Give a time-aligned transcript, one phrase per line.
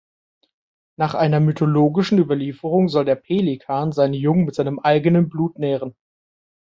[0.97, 5.93] Nach einer mythologischen Überlieferung soll der Pelikan seine Jungen mit seinem eigenen Blut nähren.